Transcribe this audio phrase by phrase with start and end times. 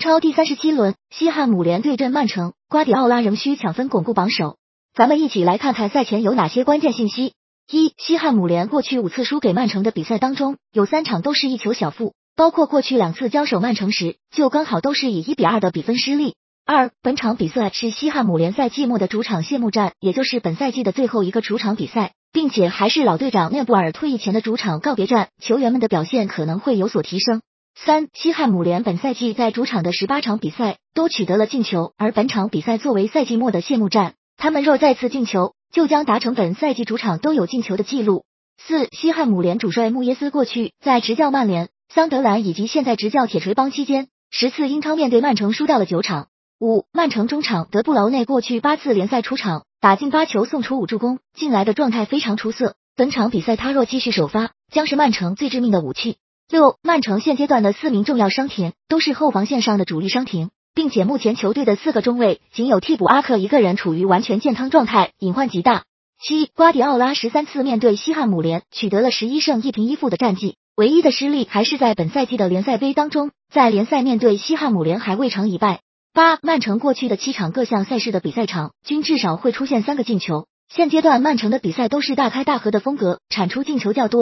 [0.00, 4.56] 超第三十七轮，西汉姆联对阵曼城，瓜迪奥拉仍需抢分巩固榜首。
[4.94, 7.34] 咱们一起来看看赛前有哪些关键信息。
[7.70, 16.34] 一、西汉姆联过去五次输给曼城的比赛当中，有三场都是一球小负，包括过去两次交手曼城时，就刚好都是以一比二的比分失利。
[16.64, 27.42] 二、本场比赛是西汉姆联赛季末的主场谢幕战，也就是本赛季的最后一个主场比赛，并且还是老队长涅布尔退役前的主场告别战，球员们的表现可能会有所提升。
[27.74, 38.24] 三、西汉姆联本赛季在主场的十八场比赛都取得了进球，而本场比赛作为赛季末的谢幕战，他们若再次进球，就将达成本赛季主场都有进球的记录。
[38.58, 46.28] 四、西汉姆联主帅穆耶斯过去在执教曼联、桑德兰以及现在执教铁锤帮期间，十次英超面对曼城输掉了九场。
[46.60, 52.74] 五、曼城中场德布劳内过去八次联赛出场，打进八球，送出五助攻，近来的状态非常出色。
[52.94, 56.18] 本场比赛他若继续首发，将是曼城最致命的武器。
[56.50, 65.84] 六，曼城现阶段的四名重要伤停都是后防线上的主力伤停，并且目前球队的四个中卫仅有替补阿克一个人处于完全健康状态，隐患极大。
[66.20, 75.82] 七，瓜迪奥拉十三次面对西汉姆联取得了十一胜一平一负的战绩，唯一的失利还是在本赛季的联赛杯当中，在联赛面对西汉姆联还未尝一败。
[76.12, 84.08] 八，曼城过去的七场各项赛事的比赛场均至少会出现三个进球，现阶段曼城的比赛都是大开大合的风格，产出进球较多。